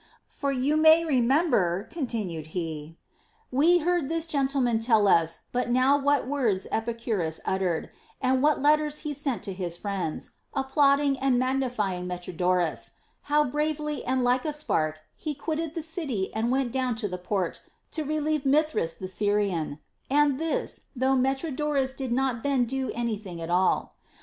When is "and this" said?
20.09-20.81